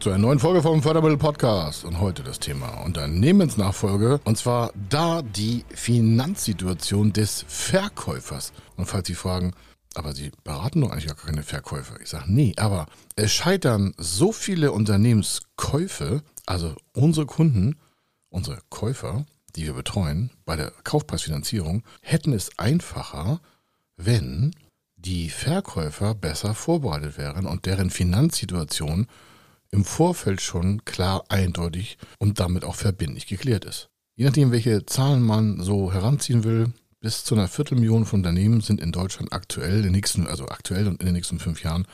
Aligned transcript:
Zu 0.00 0.10
einer 0.10 0.18
neuen 0.18 0.38
Folge 0.38 0.60
vom 0.60 0.82
Fördermittel 0.82 1.16
Podcast 1.16 1.84
und 1.84 2.00
heute 2.00 2.22
das 2.22 2.40
Thema 2.40 2.82
Unternehmensnachfolge 2.84 4.20
und 4.24 4.36
zwar 4.36 4.72
da 4.88 5.22
die 5.22 5.64
Finanzsituation 5.72 7.12
des 7.12 7.44
Verkäufers. 7.46 8.52
Und 8.76 8.86
falls 8.86 9.06
Sie 9.06 9.14
fragen, 9.14 9.52
aber 9.94 10.12
Sie 10.12 10.32
beraten 10.42 10.80
doch 10.80 10.90
eigentlich 10.90 11.06
gar 11.06 11.16
keine 11.16 11.42
Verkäufer. 11.42 12.00
Ich 12.00 12.08
sage, 12.08 12.24
nee, 12.26 12.54
aber 12.56 12.86
es 13.14 13.32
scheitern 13.32 13.94
so 13.96 14.32
viele 14.32 14.72
Unternehmenskäufe, 14.72 16.22
also 16.44 16.74
unsere 16.92 17.26
Kunden, 17.26 17.76
unsere 18.30 18.58
Käufer, 18.70 19.26
die 19.54 19.64
wir 19.64 19.74
betreuen, 19.74 20.30
bei 20.44 20.56
der 20.56 20.72
Kaufpreisfinanzierung, 20.82 21.82
hätten 22.02 22.32
es 22.32 22.58
einfacher, 22.58 23.40
wenn 23.96 24.50
die 24.96 25.30
Verkäufer 25.30 26.14
besser 26.14 26.54
vorbereitet 26.54 27.16
wären 27.16 27.46
und 27.46 27.66
deren 27.66 27.90
Finanzsituation 27.90 29.06
im 29.74 29.84
Vorfeld 29.84 30.40
schon 30.40 30.84
klar, 30.84 31.24
eindeutig 31.28 31.98
und 32.18 32.38
damit 32.40 32.64
auch 32.64 32.76
verbindlich 32.76 33.26
geklärt 33.26 33.64
ist. 33.64 33.88
Je 34.16 34.24
nachdem, 34.24 34.52
welche 34.52 34.86
Zahlen 34.86 35.22
man 35.22 35.60
so 35.60 35.92
heranziehen 35.92 36.44
will, 36.44 36.72
bis 37.00 37.24
zu 37.24 37.34
einer 37.34 37.48
Viertelmillion 37.48 38.06
von 38.06 38.20
Unternehmen 38.20 38.60
sind 38.60 38.80
in 38.80 38.92
Deutschland 38.92 39.32
aktuell, 39.32 39.78
in 39.78 39.82
den 39.82 39.92
nächsten, 39.92 40.26
also 40.28 40.46
aktuell 40.48 40.86
und 40.86 41.00
in 41.00 41.06
den 41.06 41.14
nächsten 41.14 41.40
fünf 41.40 41.64
Jahren 41.64 41.86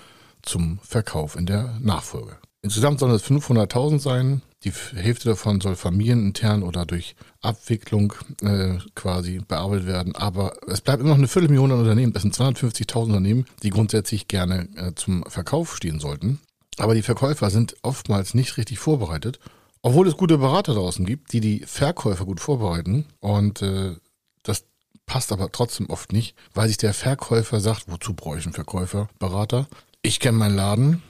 zum 0.42 0.78
Verkauf 0.82 1.36
in 1.36 1.46
der 1.46 1.78
Nachfolge. 1.80 2.36
Insgesamt 2.62 3.00
sollen 3.00 3.14
es 3.14 3.24
500.000 3.24 3.98
sein. 3.98 4.42
Die 4.62 4.72
Hälfte 4.94 5.30
davon 5.30 5.62
soll 5.62 5.74
familienintern 5.74 6.62
oder 6.62 6.84
durch 6.84 7.16
Abwicklung 7.40 8.12
äh, 8.42 8.76
quasi 8.94 9.40
bearbeitet 9.48 9.86
werden. 9.86 10.14
Aber 10.14 10.52
es 10.66 10.82
bleibt 10.82 11.00
immer 11.00 11.10
noch 11.10 11.16
eine 11.16 11.28
Viertelmillion 11.28 11.72
an 11.72 11.78
Unternehmen. 11.78 12.12
Das 12.12 12.22
sind 12.22 12.34
250.000 12.34 13.04
Unternehmen, 13.04 13.46
die 13.62 13.70
grundsätzlich 13.70 14.28
gerne 14.28 14.68
äh, 14.76 14.92
zum 14.94 15.24
Verkauf 15.26 15.74
stehen 15.74 15.98
sollten. 15.98 16.38
Aber 16.80 16.94
die 16.94 17.02
Verkäufer 17.02 17.50
sind 17.50 17.76
oftmals 17.82 18.34
nicht 18.34 18.56
richtig 18.56 18.78
vorbereitet. 18.78 19.38
Obwohl 19.82 20.08
es 20.08 20.16
gute 20.16 20.38
Berater 20.38 20.74
draußen 20.74 21.04
gibt, 21.06 21.32
die 21.32 21.40
die 21.40 21.64
Verkäufer 21.66 22.24
gut 22.24 22.40
vorbereiten. 22.40 23.06
Und 23.20 23.62
äh, 23.62 23.96
das 24.42 24.64
passt 25.06 25.32
aber 25.32 25.50
trotzdem 25.52 25.88
oft 25.88 26.12
nicht, 26.12 26.34
weil 26.54 26.68
sich 26.68 26.76
der 26.76 26.94
Verkäufer 26.94 27.60
sagt, 27.60 27.84
wozu 27.88 28.14
brauche 28.14 28.38
ich 28.38 28.44
einen 28.44 28.54
Verkäufer, 28.54 29.08
Berater? 29.18 29.66
Ich 30.02 30.20
kenne 30.20 30.38
meinen 30.38 30.56
Laden, 30.56 31.02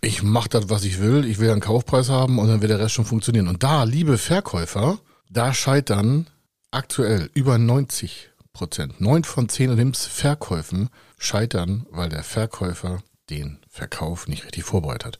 ich 0.00 0.22
mache 0.22 0.48
das, 0.48 0.68
was 0.68 0.84
ich 0.84 1.00
will, 1.00 1.24
ich 1.24 1.38
will 1.38 1.50
einen 1.50 1.60
Kaufpreis 1.60 2.08
haben 2.08 2.38
und 2.38 2.48
dann 2.48 2.60
wird 2.60 2.70
der 2.70 2.78
Rest 2.78 2.94
schon 2.94 3.04
funktionieren. 3.04 3.48
Und 3.48 3.62
da, 3.62 3.84
liebe 3.84 4.18
Verkäufer, 4.18 4.98
da 5.28 5.52
scheitern 5.52 6.26
aktuell 6.70 7.30
über 7.34 7.58
90 7.58 8.30
Prozent, 8.52 9.00
neun 9.00 9.24
von 9.24 9.48
zehn 9.48 9.70
Unternehmensverkäufen 9.70 10.90
scheitern, 11.18 11.86
weil 11.90 12.08
der 12.08 12.22
Verkäufer 12.22 13.02
den 13.38 13.58
Verkauf 13.68 14.28
nicht 14.28 14.44
richtig 14.44 14.64
vorbereitet 14.64 15.04
hat. 15.04 15.18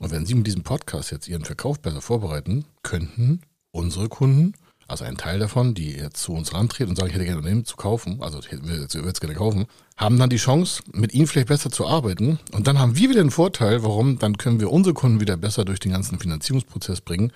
Und 0.00 0.10
wenn 0.10 0.26
Sie 0.26 0.34
mit 0.34 0.46
diesem 0.46 0.62
Podcast 0.62 1.10
jetzt 1.10 1.28
Ihren 1.28 1.44
Verkauf 1.44 1.80
besser 1.80 2.00
vorbereiten, 2.00 2.64
könnten 2.82 3.42
unsere 3.72 4.08
Kunden 4.08 4.54
also 4.88 5.04
ein 5.04 5.18
Teil 5.18 5.38
davon, 5.38 5.74
die 5.74 5.92
jetzt 5.92 6.22
zu 6.22 6.32
uns 6.32 6.54
rantreten 6.54 6.90
und 6.90 6.96
sagen, 6.96 7.08
ich 7.08 7.14
hätte 7.14 7.24
gerne 7.24 7.36
ein 7.36 7.42
Unternehmen 7.42 7.66
zu 7.66 7.76
kaufen, 7.76 8.22
also 8.22 8.38
ich 8.38 8.50
würde 8.50 9.08
es 9.10 9.20
gerne 9.20 9.36
kaufen, 9.36 9.66
haben 9.98 10.18
dann 10.18 10.30
die 10.30 10.38
Chance, 10.38 10.82
mit 10.92 11.12
ihnen 11.12 11.26
vielleicht 11.26 11.48
besser 11.48 11.70
zu 11.70 11.86
arbeiten. 11.86 12.38
Und 12.52 12.66
dann 12.66 12.78
haben 12.78 12.96
wir 12.96 13.10
wieder 13.10 13.22
den 13.22 13.30
Vorteil, 13.30 13.82
warum, 13.82 14.18
dann 14.18 14.38
können 14.38 14.60
wir 14.60 14.72
unsere 14.72 14.94
Kunden 14.94 15.20
wieder 15.20 15.36
besser 15.36 15.66
durch 15.66 15.78
den 15.78 15.92
ganzen 15.92 16.18
Finanzierungsprozess 16.18 17.02
bringen. 17.02 17.32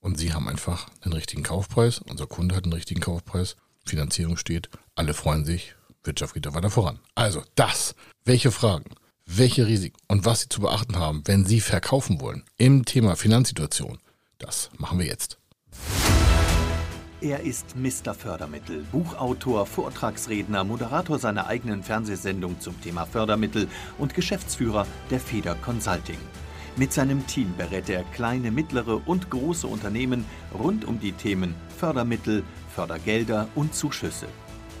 Und 0.00 0.18
sie 0.18 0.34
haben 0.34 0.48
einfach 0.48 0.90
den 1.02 1.14
richtigen 1.14 1.42
Kaufpreis, 1.42 1.98
unser 1.98 2.26
Kunde 2.26 2.54
hat 2.54 2.64
einen 2.64 2.74
richtigen 2.74 3.00
Kaufpreis, 3.00 3.56
Finanzierung 3.86 4.36
steht, 4.36 4.68
alle 4.94 5.14
freuen 5.14 5.46
sich, 5.46 5.74
Wirtschaft 6.04 6.34
geht 6.34 6.44
da 6.44 6.54
weiter 6.54 6.70
voran. 6.70 7.00
Also 7.14 7.42
das, 7.54 7.94
welche 8.26 8.50
Fragen, 8.50 8.84
welche 9.26 9.66
Risiken 9.66 9.98
und 10.08 10.24
was 10.24 10.40
Sie 10.40 10.48
zu 10.48 10.60
beachten 10.60 10.96
haben, 10.96 11.22
wenn 11.26 11.44
Sie 11.44 11.60
verkaufen 11.60 12.20
wollen 12.20 12.44
im 12.56 12.84
Thema 12.84 13.16
Finanzsituation, 13.16 13.98
das 14.38 14.70
machen 14.78 14.98
wir 14.98 15.06
jetzt. 15.06 15.38
Er 17.20 17.40
ist 17.40 17.76
Mr. 17.76 18.14
Fördermittel, 18.14 18.84
Buchautor, 18.92 19.66
Vortragsredner, 19.66 20.64
Moderator 20.64 21.18
seiner 21.18 21.46
eigenen 21.46 21.82
Fernsehsendung 21.82 22.60
zum 22.60 22.80
Thema 22.80 23.04
Fördermittel 23.06 23.68
und 23.98 24.14
Geschäftsführer 24.14 24.86
der 25.10 25.18
Feder 25.18 25.54
Consulting. 25.56 26.18
Mit 26.76 26.92
seinem 26.92 27.26
Team 27.26 27.54
berät 27.56 27.88
er 27.88 28.04
kleine, 28.04 28.50
mittlere 28.50 29.00
und 29.08 29.30
große 29.30 29.66
Unternehmen 29.66 30.26
rund 30.52 30.84
um 30.84 31.00
die 31.00 31.12
Themen 31.12 31.54
Fördermittel, 31.78 32.44
Fördergelder 32.74 33.48
und 33.54 33.74
Zuschüsse. 33.74 34.26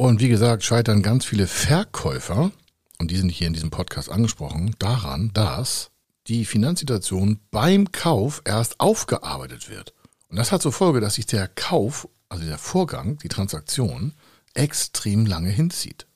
Und 0.00 0.20
wie 0.20 0.30
gesagt, 0.30 0.64
scheitern 0.64 1.02
ganz 1.02 1.26
viele 1.26 1.46
Verkäufer, 1.46 2.52
und 2.98 3.10
die 3.10 3.18
sind 3.18 3.28
hier 3.28 3.46
in 3.46 3.52
diesem 3.52 3.68
Podcast 3.68 4.10
angesprochen, 4.10 4.74
daran, 4.78 5.30
dass 5.34 5.90
die 6.26 6.46
Finanzsituation 6.46 7.38
beim 7.50 7.92
Kauf 7.92 8.40
erst 8.46 8.80
aufgearbeitet 8.80 9.68
wird. 9.68 9.92
Und 10.28 10.38
das 10.38 10.52
hat 10.52 10.62
zur 10.62 10.72
Folge, 10.72 11.00
dass 11.00 11.16
sich 11.16 11.26
der 11.26 11.48
Kauf, 11.48 12.08
also 12.30 12.46
der 12.46 12.56
Vorgang, 12.56 13.18
die 13.18 13.28
Transaktion, 13.28 14.14
extrem 14.54 15.26
lange 15.26 15.50
hinzieht. 15.50 16.06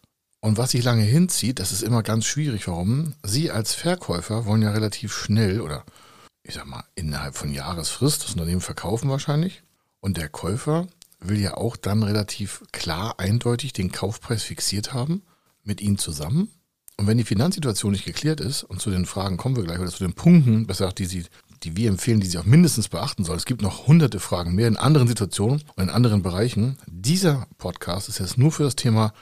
Und 0.41 0.57
was 0.57 0.71
sich 0.71 0.83
lange 0.83 1.05
hinzieht, 1.05 1.59
das 1.59 1.71
ist 1.71 1.83
immer 1.83 2.03
ganz 2.03 2.25
schwierig. 2.25 2.67
Warum? 2.69 3.13
Sie 3.23 3.51
als 3.51 3.75
Verkäufer 3.75 4.47
wollen 4.47 4.63
ja 4.63 4.71
relativ 4.71 5.13
schnell 5.13 5.61
oder 5.61 5.85
ich 6.43 6.55
sag 6.55 6.65
mal 6.65 6.85
innerhalb 6.95 7.35
von 7.37 7.53
Jahresfrist 7.53 8.25
das 8.25 8.31
Unternehmen 8.31 8.63
verkaufen 8.63 9.11
wahrscheinlich. 9.11 9.63
Und 10.01 10.17
der 10.17 10.31
Käufer 10.31 10.87
will 11.21 11.41
ja 11.41 11.57
auch 11.57 11.77
dann 11.77 12.03
relativ 12.03 12.63
klar, 12.73 13.19
eindeutig 13.19 13.73
den 13.73 13.93
Kaufpreis 13.93 14.43
fixiert 14.43 14.93
haben 14.93 15.23
mit 15.63 15.81
Ihnen 15.81 15.99
zusammen 15.99 16.49
und 16.97 17.07
wenn 17.07 17.19
die 17.19 17.25
Finanzsituation 17.25 17.93
nicht 17.93 18.05
geklärt 18.05 18.41
ist, 18.41 18.63
und 18.63 18.81
zu 18.81 18.91
den 18.91 19.07
Fragen 19.07 19.37
kommen 19.37 19.57
wir 19.57 19.65
gleich, 19.65 19.81
oder 19.81 19.91
zu 19.91 20.05
den 20.05 20.13
Punkten, 20.13 20.67
besser 20.67 20.89
auch 20.89 20.93
die, 20.93 21.07
sie, 21.07 21.25
die 21.65 21.77
wir 21.77 21.89
empfehlen, 21.89 22.21
die 22.21 22.27
Sie 22.29 22.39
auch 22.39 22.45
mindestens 22.45 22.89
beachten 22.89 23.25
soll. 23.25 23.37
Es 23.37 23.47
gibt 23.47 23.63
noch 23.63 23.89
hunderte 23.89 24.21
Fragen 24.21 24.55
mehr 24.55 24.69
in 24.69 24.77
anderen 24.77 25.09
Situationen 25.09 25.63
und 25.75 25.85
in 25.85 25.91
anderen 25.91 26.23
Bereichen. 26.23 26.79
Dieser 26.87 27.49
Podcast 27.59 28.09
ist 28.09 28.21
jetzt 28.21 28.39
nur 28.39 28.53
für 28.53 28.63
das 28.63 28.77
Thema 28.77 29.13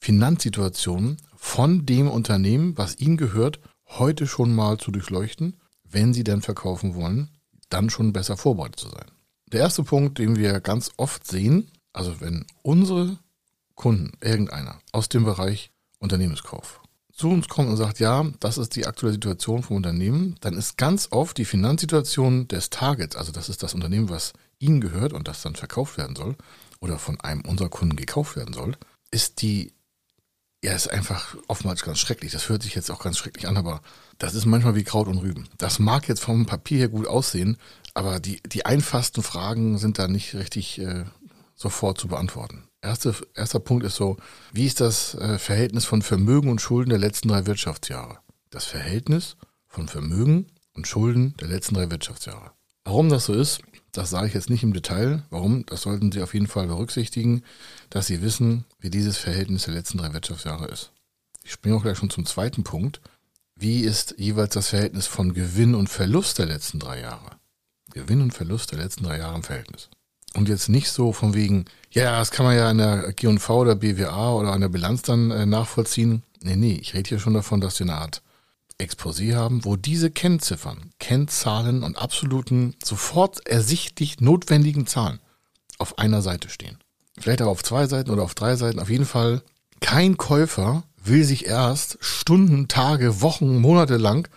Finanzsituation 0.00 1.18
von 1.36 1.86
dem 1.86 2.08
Unternehmen, 2.08 2.76
was 2.76 2.98
Ihnen 2.98 3.16
gehört, 3.16 3.60
heute 3.86 4.26
schon 4.26 4.54
mal 4.54 4.78
zu 4.78 4.90
durchleuchten, 4.90 5.56
wenn 5.84 6.12
Sie 6.12 6.24
dann 6.24 6.42
verkaufen 6.42 6.96
wollen, 6.96 7.28
dann 7.68 7.90
schon 7.90 8.12
besser 8.12 8.36
vorbereitet 8.36 8.80
zu 8.80 8.88
sein. 8.88 9.13
Der 9.54 9.60
erste 9.60 9.84
Punkt, 9.84 10.18
den 10.18 10.34
wir 10.34 10.60
ganz 10.60 10.90
oft 10.96 11.24
sehen, 11.28 11.70
also 11.92 12.20
wenn 12.20 12.44
unsere 12.62 13.20
Kunden, 13.76 14.10
irgendeiner 14.20 14.80
aus 14.90 15.08
dem 15.08 15.24
Bereich 15.24 15.70
Unternehmenskauf, 16.00 16.80
zu 17.12 17.28
uns 17.28 17.46
kommt 17.46 17.68
und 17.68 17.76
sagt, 17.76 18.00
ja, 18.00 18.26
das 18.40 18.58
ist 18.58 18.74
die 18.74 18.84
aktuelle 18.84 19.12
Situation 19.12 19.62
vom 19.62 19.76
Unternehmen, 19.76 20.34
dann 20.40 20.54
ist 20.54 20.76
ganz 20.76 21.06
oft 21.12 21.38
die 21.38 21.44
Finanzsituation 21.44 22.48
des 22.48 22.70
Targets, 22.70 23.14
also 23.14 23.30
das 23.30 23.48
ist 23.48 23.62
das 23.62 23.74
Unternehmen, 23.74 24.08
was 24.08 24.32
Ihnen 24.58 24.80
gehört 24.80 25.12
und 25.12 25.28
das 25.28 25.42
dann 25.42 25.54
verkauft 25.54 25.98
werden 25.98 26.16
soll 26.16 26.34
oder 26.80 26.98
von 26.98 27.20
einem 27.20 27.42
unserer 27.42 27.68
Kunden 27.68 27.94
gekauft 27.94 28.34
werden 28.34 28.54
soll, 28.54 28.76
ist 29.12 29.40
die, 29.40 29.72
ja, 30.64 30.72
ist 30.72 30.88
einfach 30.88 31.36
oftmals 31.46 31.82
ganz 31.82 31.98
schrecklich. 31.98 32.32
Das 32.32 32.48
hört 32.48 32.62
sich 32.62 32.74
jetzt 32.74 32.90
auch 32.90 33.02
ganz 33.02 33.18
schrecklich 33.18 33.46
an, 33.46 33.58
aber 33.58 33.82
das 34.16 34.34
ist 34.34 34.46
manchmal 34.46 34.74
wie 34.74 34.82
Kraut 34.82 35.08
und 35.08 35.18
Rüben. 35.18 35.46
Das 35.58 35.78
mag 35.78 36.08
jetzt 36.08 36.22
vom 36.22 36.46
Papier 36.46 36.78
her 36.78 36.88
gut 36.88 37.06
aussehen, 37.06 37.58
aber 37.92 38.18
die, 38.18 38.40
die 38.46 38.64
einfachsten 38.64 39.22
Fragen 39.22 39.76
sind 39.76 39.98
da 39.98 40.08
nicht 40.08 40.34
richtig 40.34 40.80
äh, 40.80 41.04
sofort 41.54 41.98
zu 41.98 42.08
beantworten. 42.08 42.64
Erste, 42.80 43.14
erster 43.34 43.60
Punkt 43.60 43.84
ist 43.84 43.96
so, 43.96 44.16
wie 44.52 44.64
ist 44.64 44.80
das 44.80 45.14
äh, 45.16 45.38
Verhältnis 45.38 45.84
von 45.84 46.00
Vermögen 46.00 46.50
und 46.50 46.62
Schulden 46.62 46.90
der 46.90 46.98
letzten 46.98 47.28
drei 47.28 47.44
Wirtschaftsjahre? 47.44 48.20
Das 48.48 48.64
Verhältnis 48.64 49.36
von 49.68 49.86
Vermögen 49.86 50.46
und 50.72 50.88
Schulden 50.88 51.36
der 51.40 51.48
letzten 51.48 51.74
drei 51.74 51.90
Wirtschaftsjahre. 51.90 52.52
Warum 52.84 53.10
das 53.10 53.26
so 53.26 53.34
ist, 53.34 53.60
das 53.96 54.10
sage 54.10 54.26
ich 54.26 54.34
jetzt 54.34 54.50
nicht 54.50 54.62
im 54.62 54.72
Detail. 54.72 55.22
Warum? 55.30 55.64
Das 55.66 55.82
sollten 55.82 56.12
Sie 56.12 56.22
auf 56.22 56.34
jeden 56.34 56.46
Fall 56.46 56.66
berücksichtigen, 56.66 57.42
dass 57.90 58.06
Sie 58.06 58.22
wissen, 58.22 58.64
wie 58.80 58.90
dieses 58.90 59.16
Verhältnis 59.16 59.64
der 59.64 59.74
letzten 59.74 59.98
drei 59.98 60.12
Wirtschaftsjahre 60.12 60.66
ist. 60.66 60.92
Ich 61.44 61.52
springe 61.52 61.76
auch 61.76 61.82
gleich 61.82 61.98
schon 61.98 62.10
zum 62.10 62.26
zweiten 62.26 62.64
Punkt. 62.64 63.00
Wie 63.56 63.80
ist 63.80 64.16
jeweils 64.18 64.54
das 64.54 64.68
Verhältnis 64.68 65.06
von 65.06 65.32
Gewinn 65.32 65.74
und 65.74 65.88
Verlust 65.88 66.38
der 66.38 66.46
letzten 66.46 66.80
drei 66.80 67.00
Jahre? 67.00 67.30
Gewinn 67.92 68.20
und 68.20 68.34
Verlust 68.34 68.72
der 68.72 68.78
letzten 68.78 69.04
drei 69.04 69.18
Jahre 69.18 69.36
im 69.36 69.42
Verhältnis. 69.42 69.88
Und 70.34 70.48
jetzt 70.48 70.68
nicht 70.68 70.90
so 70.90 71.12
von 71.12 71.34
wegen, 71.34 71.66
ja, 71.92 72.18
das 72.18 72.32
kann 72.32 72.44
man 72.44 72.56
ja 72.56 72.70
in 72.70 72.78
der 72.78 73.12
G&V 73.12 73.60
oder 73.60 73.76
BWA 73.76 74.32
oder 74.32 74.52
an 74.52 74.60
der 74.60 74.68
Bilanz 74.68 75.02
dann 75.02 75.30
äh, 75.30 75.46
nachvollziehen. 75.46 76.24
Nee, 76.42 76.56
nee, 76.56 76.74
ich 76.74 76.94
rede 76.94 77.08
hier 77.08 77.20
schon 77.20 77.34
davon, 77.34 77.60
dass 77.60 77.76
Sie 77.76 77.84
eine 77.84 77.94
Art 77.94 78.22
Exposé 78.84 79.34
haben, 79.34 79.64
wo 79.64 79.76
diese 79.76 80.10
Kennziffern, 80.10 80.90
Kennzahlen 80.98 81.82
und 81.82 81.96
absoluten, 81.96 82.74
sofort 82.82 83.46
ersichtlich 83.46 84.20
notwendigen 84.20 84.86
Zahlen 84.86 85.20
auf 85.78 85.98
einer 85.98 86.22
Seite 86.22 86.48
stehen. 86.48 86.78
Vielleicht 87.18 87.42
auch 87.42 87.48
auf 87.48 87.62
zwei 87.62 87.86
Seiten 87.86 88.10
oder 88.10 88.22
auf 88.22 88.34
drei 88.34 88.56
Seiten. 88.56 88.80
Auf 88.80 88.90
jeden 88.90 89.06
Fall, 89.06 89.42
kein 89.80 90.16
Käufer 90.16 90.84
will 91.02 91.24
sich 91.24 91.46
erst 91.46 91.98
Stunden, 92.00 92.68
Tage, 92.68 93.20
Wochen, 93.20 93.58
Monate 93.60 93.96
lang 93.96 94.28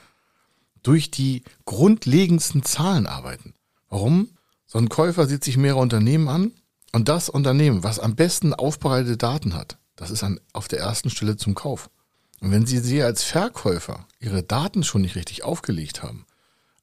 durch 0.83 1.11
die 1.11 1.43
grundlegendsten 1.65 2.63
Zahlen 2.63 3.07
arbeiten. 3.07 3.53
Warum? 3.89 4.29
So 4.65 4.77
ein 4.79 4.89
Käufer 4.89 5.27
sieht 5.27 5.43
sich 5.43 5.57
mehrere 5.57 5.79
Unternehmen 5.79 6.27
an 6.27 6.51
und 6.91 7.09
das 7.09 7.29
Unternehmen, 7.29 7.83
was 7.83 7.99
am 7.99 8.15
besten 8.15 8.53
aufbereitete 8.53 9.17
Daten 9.17 9.53
hat, 9.53 9.77
das 9.95 10.11
ist 10.11 10.23
an, 10.23 10.39
auf 10.53 10.67
der 10.67 10.79
ersten 10.79 11.09
Stelle 11.09 11.37
zum 11.37 11.55
Kauf. 11.55 11.89
Und 12.39 12.51
wenn 12.51 12.65
Sie 12.65 12.79
sie 12.79 13.01
als 13.01 13.23
Verkäufer 13.23 14.07
Ihre 14.19 14.43
Daten 14.43 14.83
schon 14.83 15.01
nicht 15.01 15.15
richtig 15.15 15.43
aufgelegt 15.43 16.03
haben, 16.03 16.25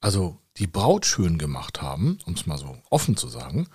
also 0.01 0.39
die 0.57 0.67
Braut 0.67 1.07
schön 1.07 1.39
gemacht 1.39 1.83
haben, 1.83 2.19
um 2.27 2.35
es 2.35 2.47
mal 2.47 2.59
so 2.59 2.77
offen 2.91 3.17
zu 3.17 3.29
sagen, 3.29 3.69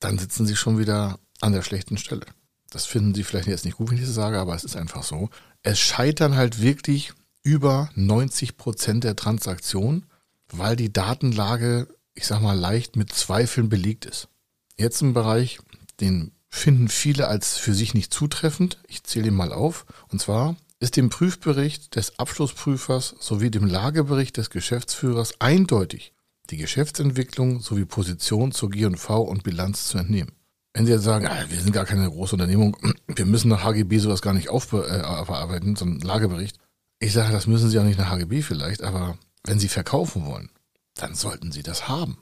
dann 0.00 0.18
sitzen 0.18 0.46
Sie 0.46 0.56
schon 0.56 0.78
wieder 0.78 1.18
an 1.40 1.52
der 1.52 1.62
schlechten 1.62 1.98
Stelle. 1.98 2.26
Das 2.70 2.86
finden 2.86 3.14
Sie 3.14 3.24
vielleicht 3.24 3.48
jetzt 3.48 3.64
nicht 3.64 3.76
gut, 3.76 3.90
wenn 3.90 3.98
ich 3.98 4.04
das 4.04 4.14
sage, 4.14 4.38
aber 4.38 4.54
es 4.54 4.64
ist 4.64 4.76
einfach 4.76 5.02
so. 5.02 5.30
Es 5.62 5.78
scheitern 5.78 6.36
halt 6.36 6.60
wirklich 6.60 7.12
über 7.42 7.90
90 7.94 8.56
Prozent 8.56 9.04
der 9.04 9.16
Transaktionen, 9.16 10.06
weil 10.50 10.76
die 10.76 10.92
Datenlage, 10.92 11.88
ich 12.14 12.26
sag 12.26 12.40
mal, 12.40 12.58
leicht 12.58 12.96
mit 12.96 13.12
Zweifeln 13.12 13.68
belegt 13.68 14.04
ist. 14.04 14.28
Jetzt 14.76 15.00
ein 15.02 15.14
Bereich, 15.14 15.60
den 16.00 16.32
finden 16.50 16.88
viele 16.88 17.28
als 17.28 17.56
für 17.56 17.74
sich 17.74 17.94
nicht 17.94 18.12
zutreffend. 18.12 18.78
Ich 18.88 19.02
zähle 19.04 19.28
ihn 19.28 19.34
mal 19.34 19.52
auf. 19.52 19.86
Und 20.08 20.20
zwar 20.20 20.56
ist 20.80 20.96
dem 20.96 21.10
Prüfbericht 21.10 21.96
des 21.96 22.18
Abschlussprüfers 22.18 23.14
sowie 23.18 23.50
dem 23.50 23.66
Lagebericht 23.66 24.36
des 24.36 24.50
Geschäftsführers 24.50 25.40
eindeutig 25.40 26.12
die 26.50 26.56
Geschäftsentwicklung 26.56 27.60
sowie 27.60 27.84
Position 27.84 28.52
zur 28.52 28.70
G&V 28.70 29.20
und 29.20 29.42
Bilanz 29.42 29.88
zu 29.88 29.98
entnehmen. 29.98 30.32
Wenn 30.72 30.86
Sie 30.86 30.92
jetzt 30.92 31.04
sagen, 31.04 31.26
ah, 31.26 31.44
wir 31.48 31.60
sind 31.60 31.72
gar 31.72 31.84
keine 31.84 32.08
große 32.08 32.34
Unternehmung, 32.34 32.76
wir 33.06 33.26
müssen 33.26 33.48
nach 33.48 33.64
HGB 33.64 33.98
sowas 33.98 34.22
gar 34.22 34.32
nicht 34.32 34.48
aufbearbeiten, 34.48 35.76
so 35.76 35.84
ein 35.84 36.00
Lagebericht. 36.00 36.58
Ich 37.00 37.12
sage, 37.12 37.32
das 37.32 37.46
müssen 37.46 37.68
Sie 37.68 37.78
auch 37.78 37.84
nicht 37.84 37.98
nach 37.98 38.10
HGB 38.10 38.42
vielleicht, 38.42 38.82
aber 38.82 39.18
wenn 39.44 39.58
Sie 39.58 39.68
verkaufen 39.68 40.24
wollen, 40.26 40.50
dann 40.94 41.14
sollten 41.14 41.52
Sie 41.52 41.62
das 41.62 41.88
haben. 41.88 42.18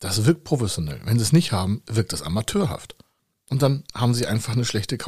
Das 0.00 0.24
wirkt 0.26 0.44
professionell. 0.44 1.00
Wenn 1.04 1.18
Sie 1.18 1.24
es 1.24 1.32
nicht 1.32 1.52
haben, 1.52 1.82
wirkt 1.86 2.12
das 2.12 2.22
amateurhaft. 2.22 2.96
Und 3.50 3.62
dann 3.62 3.84
haben 3.94 4.14
Sie 4.14 4.26
einfach 4.26 4.52
eine 4.52 4.64
schlechte 4.64 4.98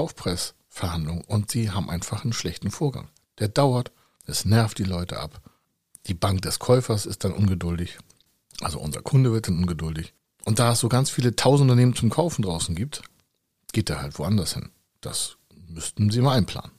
Kaufpreisverhandlung 0.71 1.23
und 1.23 1.51
Sie 1.51 1.71
haben 1.71 1.91
einfach 1.91 2.25
einen 2.25 2.33
schlechten 2.33 2.71
Vorgang. 2.71 3.09
Der 3.39 3.49
dauert, 3.49 3.93
es 4.27 4.45
nervt 4.45 4.79
die 4.79 4.85
Leute 4.85 5.19
ab. 5.19 5.41
Die 6.07 6.15
Bank 6.15 6.43
des 6.43 6.59
Käufers 6.59 7.07
ist 7.07 7.25
dann 7.25 7.33
ungeduldig. 7.33 7.99
Also 8.61 8.79
unser 8.79 9.03
Kunde 9.03 9.33
wird 9.33 9.49
dann 9.49 9.59
ungeduldig. 9.59 10.15
Und 10.45 10.59
da 10.59 10.73
es 10.73 10.81
so 10.81 10.89
ganz 10.89 11.11
viele 11.11 11.37
tausend 11.37 11.71
Unternehmen 11.71 11.95
zum 11.95 12.11
Kaufen 12.11 12.43
draußen 12.43 12.75
gibt, 12.75 13.03
geht 13.73 13.91
er 13.91 14.01
halt 14.01 14.19
woanders 14.19 14.55
hin. 14.55 14.71
Das 15.01 15.37
müssten 15.69 16.11
Sie 16.11 16.21
mal 16.21 16.37
einplanen. 16.37 16.73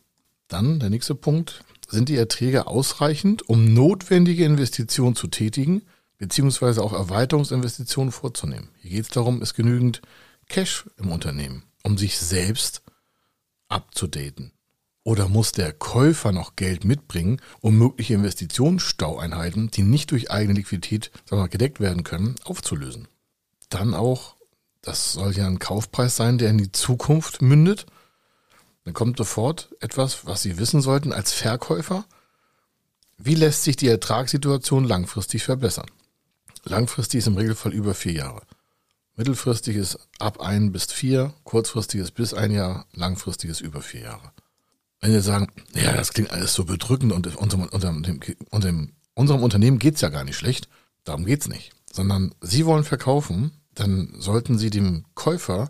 Dann 0.47 0.79
der 0.79 0.89
nächste 0.89 1.15
Punkt. 1.15 1.63
Sind 1.87 2.07
die 2.07 2.15
Erträge 2.15 2.67
ausreichend, 2.67 3.47
um 3.49 3.73
notwendige 3.73 4.45
Investitionen 4.45 5.15
zu 5.15 5.27
tätigen, 5.27 5.81
beziehungsweise 6.17 6.81
auch 6.81 6.93
Erweiterungsinvestitionen 6.93 8.13
vorzunehmen? 8.13 8.69
Hier 8.79 8.91
geht 8.91 9.03
es 9.03 9.09
darum, 9.09 9.41
ist 9.41 9.55
genügend 9.55 10.01
Cash 10.47 10.85
im 10.97 11.11
Unternehmen, 11.11 11.63
um 11.83 11.97
sich 11.97 12.17
selbst 12.17 12.81
abzudaten? 13.71 14.51
Oder 15.03 15.27
muss 15.27 15.51
der 15.51 15.73
Käufer 15.73 16.31
noch 16.31 16.55
Geld 16.55 16.85
mitbringen, 16.85 17.41
um 17.59 17.77
mögliche 17.77 18.13
Investitionsstaueinheiten, 18.13 19.71
die 19.71 19.81
nicht 19.81 20.11
durch 20.11 20.29
eigene 20.29 20.53
Liquidität 20.53 21.11
wir, 21.27 21.47
gedeckt 21.47 21.79
werden 21.79 22.03
können, 22.03 22.35
aufzulösen? 22.43 23.07
dann 23.73 23.93
auch, 23.93 24.35
das 24.81 25.13
soll 25.13 25.35
ja 25.35 25.47
ein 25.47 25.59
Kaufpreis 25.59 26.15
sein, 26.15 26.37
der 26.37 26.49
in 26.49 26.57
die 26.57 26.71
Zukunft 26.71 27.41
mündet. 27.41 27.85
Dann 28.83 28.93
kommt 28.93 29.17
sofort 29.17 29.75
etwas, 29.79 30.25
was 30.25 30.41
Sie 30.41 30.57
wissen 30.57 30.81
sollten 30.81 31.13
als 31.13 31.33
Verkäufer. 31.33 32.05
Wie 33.17 33.35
lässt 33.35 33.63
sich 33.63 33.75
die 33.75 33.87
Ertragssituation 33.87 34.83
langfristig 34.85 35.43
verbessern? 35.43 35.89
Langfristig 36.63 37.19
ist 37.19 37.27
im 37.27 37.37
Regelfall 37.37 37.73
über 37.73 37.93
vier 37.93 38.13
Jahre. 38.13 38.41
Mittelfristig 39.15 39.75
ist 39.75 39.99
ab 40.19 40.39
ein 40.39 40.71
bis 40.71 40.85
vier, 40.85 41.33
kurzfristig 41.43 42.01
ist 42.01 42.11
bis 42.11 42.33
ein 42.33 42.51
Jahr, 42.51 42.85
langfristig 42.93 43.49
ist 43.49 43.61
über 43.61 43.81
vier 43.81 44.01
Jahre. 44.01 44.31
Wenn 44.99 45.11
Sie 45.11 45.21
sagen, 45.21 45.47
ja, 45.73 45.93
das 45.93 46.13
klingt 46.13 46.31
alles 46.31 46.53
so 46.53 46.65
bedrückend 46.65 47.11
und 47.11 47.35
unserem, 47.35 47.67
unserem, 47.67 48.19
unserem, 48.51 48.91
unserem 49.13 49.43
Unternehmen 49.43 49.79
geht's 49.79 50.01
ja 50.01 50.09
gar 50.09 50.23
nicht 50.23 50.37
schlecht, 50.37 50.69
darum 51.03 51.25
geht's 51.25 51.47
nicht. 51.47 51.71
Sondern 51.91 52.33
Sie 52.41 52.65
wollen 52.65 52.83
verkaufen 52.83 53.51
dann 53.75 54.13
sollten 54.19 54.57
Sie 54.57 54.69
dem 54.69 55.05
Käufer 55.15 55.69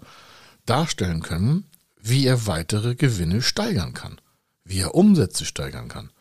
darstellen 0.65 1.21
können, 1.21 1.69
wie 1.99 2.25
er 2.25 2.47
weitere 2.47 2.95
Gewinne 2.95 3.41
steigern 3.41 3.93
kann, 3.93 4.19
wie 4.63 4.79
er 4.79 4.95
Umsätze 4.95 5.45
steigern 5.45 5.87
kann 5.87 6.11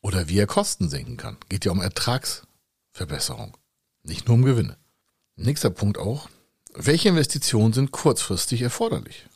oder 0.00 0.28
wie 0.28 0.38
er 0.38 0.46
Kosten 0.46 0.88
senken 0.88 1.16
kann. 1.16 1.36
Geht 1.48 1.64
ja 1.64 1.72
um 1.72 1.80
Ertragsverbesserung, 1.80 3.56
nicht 4.02 4.26
nur 4.26 4.36
um 4.36 4.44
Gewinne. 4.44 4.76
Nächster 5.36 5.70
Punkt 5.70 5.98
auch, 5.98 6.28
welche 6.74 7.08
Investitionen 7.08 7.72
sind 7.72 7.92
kurzfristig 7.92 8.62
erforderlich? 8.62 9.26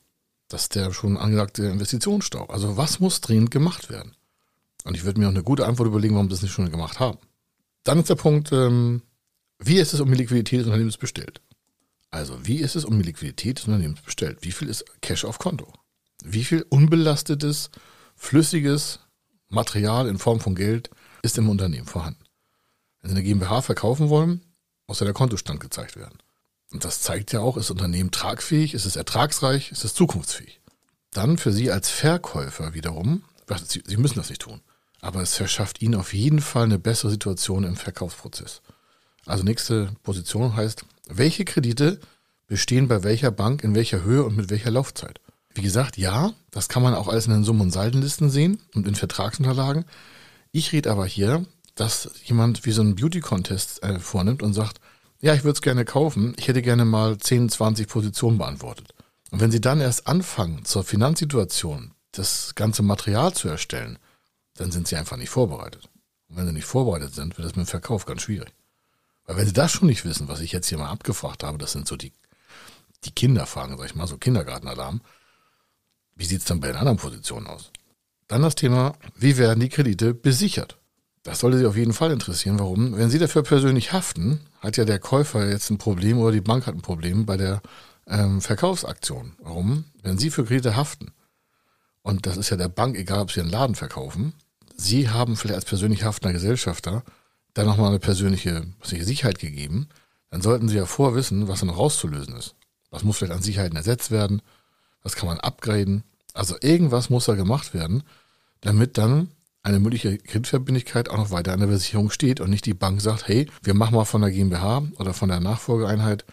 Das 0.49 0.63
ist 0.63 0.75
der 0.75 0.93
schon 0.93 1.17
angesagte 1.17 1.67
Investitionsstau. 1.67 2.47
Also 2.47 2.77
was 2.77 3.01
muss 3.01 3.21
dringend 3.21 3.51
gemacht 3.51 3.91
werden? 3.91 4.15
Und 4.85 4.97
ich 4.97 5.05
würde 5.05 5.19
mir 5.19 5.27
auch 5.27 5.33
eine 5.33 5.43
gute 5.43 5.67
Antwort 5.67 5.89
überlegen, 5.89 6.15
warum 6.15 6.29
wir 6.29 6.35
das 6.35 6.43
nicht 6.43 6.53
schon 6.53 6.71
gemacht 6.71 7.01
haben. 7.01 7.19
Dann 7.85 7.99
ist 7.99 8.11
der 8.11 8.15
Punkt, 8.15 8.53
ähm, 8.53 9.03
wie 9.59 9.79
ist 9.79 9.95
es 9.95 10.01
um 10.01 10.11
die 10.11 10.17
Liquidität 10.19 10.61
des 10.61 10.67
Unternehmens 10.67 10.97
bestellt? 10.97 11.41
Also, 12.11 12.47
wie 12.47 12.59
ist 12.59 12.77
es 12.77 12.85
um 12.85 12.97
die 12.99 13.05
Liquidität 13.05 13.59
des 13.59 13.67
Unternehmens 13.67 14.01
bestellt? 14.03 14.39
Wie 14.43 14.53
viel 14.53 14.69
ist 14.69 14.85
Cash 15.01 15.25
auf 15.25 15.39
Konto? 15.39 15.73
Wie 16.23 16.45
viel 16.45 16.65
unbelastetes, 16.69 17.71
flüssiges 18.15 19.01
Material 19.49 20.07
in 20.07 20.19
Form 20.19 20.41
von 20.41 20.55
Geld 20.55 20.91
ist 21.23 21.39
im 21.39 21.49
Unternehmen 21.49 21.87
vorhanden? 21.87 22.23
Wenn 23.01 23.11
Sie 23.11 23.17
eine 23.17 23.25
GmbH 23.25 23.63
verkaufen 23.63 24.11
wollen, 24.11 24.43
muss 24.87 25.01
ja 25.01 25.05
der 25.05 25.15
Kontostand 25.15 25.61
gezeigt 25.61 25.97
werden. 25.97 26.19
Und 26.75 26.85
das 26.85 27.01
zeigt 27.01 27.33
ja 27.33 27.39
auch, 27.39 27.57
ist 27.57 27.67
das 27.67 27.71
Unternehmen 27.71 28.11
tragfähig, 28.11 28.75
ist 28.75 28.85
es 28.85 28.97
ertragsreich, 28.97 29.71
ist 29.71 29.85
es 29.85 29.95
zukunftsfähig. 29.95 30.61
Dann 31.13 31.39
für 31.39 31.53
Sie 31.53 31.71
als 31.71 31.89
Verkäufer 31.89 32.75
wiederum, 32.75 33.23
Sie, 33.65 33.97
müssen 33.97 34.17
das 34.17 34.29
nicht 34.29 34.43
tun, 34.43 34.61
aber 35.01 35.23
es 35.23 35.35
verschafft 35.35 35.81
Ihnen 35.81 35.95
auf 35.95 36.13
jeden 36.13 36.41
Fall 36.41 36.65
eine 36.65 36.81
bessere 36.81 37.13
Situation 37.13 37.63
im 37.63 37.77
Verkaufsprozess. 37.77 38.61
Also 39.25 39.45
nächste 39.45 39.95
Position 40.03 40.57
heißt, 40.57 40.85
welche 41.09 41.45
Kredite 41.45 42.01
bestehen 42.49 42.89
bei 42.89 43.05
welcher 43.05 43.31
Bank 43.31 43.63
in 43.63 43.77
welcher 43.77 44.03
Höhe 44.03 44.25
und 44.25 44.37
mit 44.37 44.51
welcher 44.51 44.73
Laufzeit? 44.73 45.21
Wie 45.55 45.63
gesagt, 45.63 45.97
ja, 45.97 46.33
das 46.51 46.69
kann 46.69 46.83
man 46.83 46.95
auch 46.95 47.07
alles 47.07 47.27
in 47.27 47.33
den 47.35 47.45
Summen- 47.45 47.61
und 47.61 47.71
Saldenlisten 47.71 48.31
sehen 48.31 48.59
und 48.75 48.89
in 48.89 48.97
Vertragsunterlagen. 48.97 49.85
Ich 50.51 50.73
rede 50.73 50.91
aber 50.91 51.07
hier, 51.07 51.47
dass 51.77 52.11
jemand 52.25 52.67
wie 52.67 52.73
so 52.73 52.83
einen 52.83 52.97
Beauty-Contest 52.97 53.85
äh, 53.85 54.01
vornimmt 54.01 54.43
und 54.43 54.55
sagt, 54.55 54.81
ja, 55.21 55.35
ich 55.35 55.45
würde 55.45 55.57
es 55.57 55.63
gerne 55.63 55.85
kaufen, 55.85 56.35
ich 56.39 56.49
hätte 56.49 56.63
gerne 56.63 56.85
mal 56.85 57.19
10, 57.19 57.49
20 57.49 57.89
Positionen 57.89 58.39
beantwortet. 58.39 58.95
Und 59.31 59.41
wenn 59.41 59.51
Sie 59.51 59.61
dann 59.61 59.81
erst 59.81 60.07
anfangen, 60.07 60.65
zur 60.65 60.85
Finanzsituation 60.85 61.93
das 62.13 62.55
ganze 62.55 62.83
Material 62.83 63.33
zu 63.33 63.49
erstellen, 63.49 63.99
dann 64.55 64.71
sind 64.71 64.87
Sie 64.87 64.97
einfach 64.97 65.17
nicht 65.17 65.31
vorbereitet. 65.31 65.89
Und 66.29 66.37
wenn 66.37 66.47
Sie 66.47 66.53
nicht 66.53 66.67
vorbereitet 66.67 67.15
sind, 67.15 67.37
wird 67.37 67.47
es 67.47 67.57
mit 67.57 67.67
dem 67.67 67.71
Verkauf 67.71 68.07
ganz 68.07 68.23
schwierig. 68.23 68.53
Weil 69.27 69.37
wenn 69.37 69.47
sie 69.47 69.53
das 69.53 69.73
schon 69.73 69.89
nicht 69.89 70.05
wissen, 70.05 70.29
was 70.29 70.41
ich 70.41 70.53
jetzt 70.53 70.69
hier 70.69 70.79
mal 70.79 70.91
abgefragt 70.91 71.43
habe, 71.45 71.59
das 71.59 71.73
sind 71.73 71.89
so 71.89 71.97
die, 71.97 72.13
die 73.05 73.11
Kinderfragen, 73.11 73.77
sag 73.77 73.87
ich 73.87 73.95
mal, 73.95 74.07
so 74.07 74.19
Kindergartenalarm. 74.19 75.01
Wie 76.15 76.27
sieht 76.27 76.41
es 76.41 76.45
dann 76.45 76.61
bei 76.61 76.69
den 76.69 76.77
anderen 76.77 76.99
Positionen 76.99 77.47
aus? 77.47 77.71
Dann 78.29 78.43
das 78.43 78.55
Thema, 78.55 78.95
wie 79.17 79.37
werden 79.37 79.61
die 79.61 79.69
Kredite 79.69 80.15
besichert? 80.15 80.79
Das 81.25 81.41
sollte 81.41 81.59
Sie 81.59 81.67
auf 81.67 81.77
jeden 81.77 81.95
Fall 81.95 82.13
interessieren. 82.13 82.59
Warum? 82.59 82.97
Wenn 82.97 83.09
Sie 83.09 83.19
dafür 83.19 83.43
persönlich 83.43 83.93
haften, 83.93 84.41
hat 84.61 84.77
ja 84.77 84.85
der 84.85 84.99
Käufer 84.99 85.49
jetzt 85.49 85.71
ein 85.71 85.79
Problem 85.79 86.19
oder 86.19 86.33
die 86.33 86.43
Bank 86.43 86.67
hat 86.67 86.75
ein 86.75 86.83
Problem 86.83 87.25
bei 87.25 87.39
der 87.39 87.63
ähm, 88.07 88.43
Verkaufsaktion. 88.43 89.33
Warum? 89.39 89.85
Wenn 90.03 90.19
Sie 90.19 90.31
für 90.31 90.45
Kredite 90.45 90.77
haften, 90.77 91.13
und 92.03 92.27
das 92.27 92.37
ist 92.37 92.51
ja 92.51 92.59
der 92.59 92.69
Bank 92.69 92.97
egal, 92.97 93.21
ob 93.21 93.33
Sie 93.33 93.41
einen 93.41 93.49
Laden 93.49 93.75
verkaufen, 93.75 94.35
Sie 94.77 95.09
haben 95.09 95.37
vielleicht 95.37 95.57
als 95.57 95.65
persönlich 95.65 96.05
haftender 96.05 96.35
Gesellschafter 96.35 97.03
dann 97.55 97.67
nochmal 97.67 97.89
eine 97.89 98.01
persönliche 98.01 98.67
Sicherheit 98.83 99.39
gegeben, 99.39 99.89
dann 100.31 100.43
sollten 100.43 100.69
Sie 100.69 100.77
ja 100.77 100.85
vorwissen, 100.85 101.49
was 101.49 101.61
dann 101.61 101.71
rauszulösen 101.71 102.37
ist. 102.37 102.55
Was 102.91 103.03
muss 103.03 103.17
vielleicht 103.17 103.33
an 103.33 103.43
Sicherheiten 103.43 103.77
ersetzt 103.77 104.11
werden? 104.11 104.43
Was 105.03 105.17
kann 105.17 105.29
man 105.29 105.41
upgraden? 105.41 106.03
Also 106.35 106.57
irgendwas 106.61 107.09
muss 107.09 107.25
da 107.25 107.35
gemacht 107.35 107.73
werden, 107.73 108.03
damit 108.61 108.99
dann 108.99 109.29
eine 109.65 109.81
mögliche 109.81 110.19
Kreditverbindlichkeit 110.19 111.09
auch 111.09 111.17
noch 111.17 111.31
weiter 111.31 111.53
an 111.53 111.61
der 111.61 111.71
Versicherung 111.71 112.11
steht 112.11 112.41
und 112.41 112.51
nicht 112.51 112.67
die 112.67 112.75
Bank 112.75 113.01
sagt, 113.01 113.27
hey, 113.27 113.51
wir 113.63 113.75
machen 113.75 113.97
mal 113.97 114.05
von 114.05 114.21
der 114.21 114.31
GmbH 114.31 114.83
oder 114.99 115.15
von 115.15 115.31
der 115.31 115.41
Nachfolgeeinheit, 115.41 116.27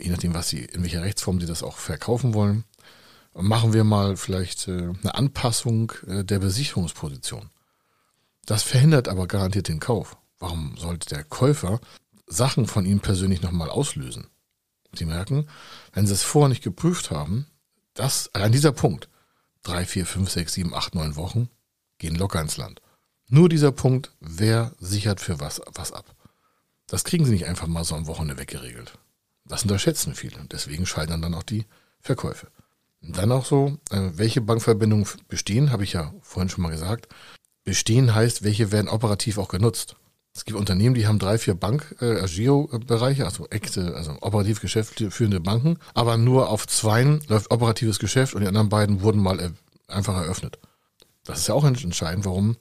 je 0.00 0.10
nachdem, 0.10 0.32
was 0.32 0.48
sie, 0.48 0.60
in 0.60 0.82
welcher 0.82 1.02
Rechtsform 1.02 1.40
sie 1.40 1.46
das 1.46 1.64
auch 1.64 1.76
verkaufen 1.76 2.34
wollen, 2.34 2.64
machen 3.34 3.72
wir 3.72 3.82
mal 3.82 4.16
vielleicht 4.16 4.68
äh, 4.68 4.92
eine 5.02 5.14
Anpassung 5.14 5.92
äh, 6.06 6.24
der 6.24 6.38
Besicherungsposition. 6.38 7.50
Das 8.46 8.62
verhindert 8.62 9.08
aber 9.08 9.26
garantiert 9.26 9.68
den 9.68 9.80
Kauf. 9.80 10.16
Warum 10.38 10.76
sollte 10.78 11.08
der 11.08 11.24
Käufer 11.24 11.80
Sachen 12.26 12.66
von 12.66 12.86
Ihnen 12.86 13.00
persönlich 13.00 13.42
nochmal 13.42 13.70
auslösen? 13.70 14.28
Sie 14.94 15.04
merken, 15.04 15.48
wenn 15.92 16.06
Sie 16.06 16.14
es 16.14 16.22
vorher 16.22 16.48
nicht 16.48 16.62
geprüft 16.62 17.10
haben, 17.10 17.46
dass 17.94 18.32
an 18.34 18.52
dieser 18.52 18.72
Punkt, 18.72 19.08
drei, 19.64 19.84
vier, 19.84 20.06
fünf, 20.06 20.30
sechs, 20.30 20.54
sieben, 20.54 20.72
acht, 20.74 20.94
neun 20.94 21.16
Wochen, 21.16 21.50
gehen 21.98 22.14
locker 22.14 22.40
ins 22.40 22.56
Land. 22.56 22.80
Nur 23.28 23.48
dieser 23.48 23.72
Punkt, 23.72 24.12
wer 24.20 24.72
sichert 24.78 25.20
für 25.20 25.40
was, 25.40 25.60
was 25.74 25.92
ab. 25.92 26.14
Das 26.86 27.04
kriegen 27.04 27.24
Sie 27.24 27.32
nicht 27.32 27.46
einfach 27.46 27.66
mal 27.66 27.84
so 27.84 27.94
am 27.94 28.06
Wochenende 28.06 28.40
weggeregelt. 28.40 28.98
Das 29.44 29.62
unterschätzen 29.62 30.14
viele. 30.14 30.36
Deswegen 30.50 30.86
scheitern 30.86 31.20
dann 31.20 31.34
auch 31.34 31.42
die 31.42 31.66
Verkäufe. 32.00 32.48
Und 33.02 33.16
dann 33.18 33.32
auch 33.32 33.44
so, 33.44 33.78
äh, 33.90 34.10
welche 34.14 34.40
Bankverbindungen 34.40 35.06
bestehen, 35.28 35.70
habe 35.70 35.84
ich 35.84 35.92
ja 35.92 36.12
vorhin 36.22 36.48
schon 36.48 36.62
mal 36.62 36.70
gesagt. 36.70 37.08
Bestehen 37.64 38.14
heißt, 38.14 38.42
welche 38.42 38.72
werden 38.72 38.88
operativ 38.88 39.38
auch 39.38 39.48
genutzt. 39.48 39.96
Es 40.34 40.44
gibt 40.44 40.58
Unternehmen, 40.58 40.94
die 40.94 41.06
haben 41.06 41.18
drei, 41.18 41.36
vier 41.36 41.54
Bank, 41.54 41.96
äh, 42.00 42.24
Giro-Bereiche, 42.26 43.24
also 43.24 43.48
also 43.48 44.16
operativ 44.20 44.60
Geschäft 44.60 45.04
führende 45.10 45.40
Banken, 45.40 45.78
aber 45.94 46.16
nur 46.16 46.48
auf 46.48 46.66
zweien 46.66 47.20
läuft 47.28 47.50
operatives 47.50 47.98
Geschäft 47.98 48.34
und 48.34 48.42
die 48.42 48.46
anderen 48.46 48.68
beiden 48.68 49.02
wurden 49.02 49.20
mal 49.20 49.40
äh, 49.40 49.50
einfach 49.88 50.16
eröffnet. 50.16 50.58
Das 51.28 51.40
ist 51.40 51.48
ja 51.48 51.54
auch 51.54 51.64
entscheidend, 51.64 52.24
warum 52.24 52.56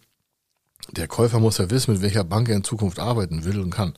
der 0.91 1.07
Käufer 1.07 1.39
muss 1.39 1.57
ja 1.57 1.69
wissen, 1.69 1.93
mit 1.93 2.01
welcher 2.01 2.25
Bank 2.25 2.49
er 2.49 2.57
in 2.57 2.65
Zukunft 2.65 2.99
arbeiten 2.99 3.45
will 3.45 3.61
und 3.61 3.69
kann. 3.69 3.93